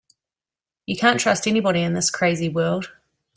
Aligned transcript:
You 0.87 0.97
can't 0.97 1.19
trust 1.19 1.45
anybody 1.47 1.83
in 1.83 1.93
this 1.93 2.09
crazy 2.09 2.49
world. 2.49 2.91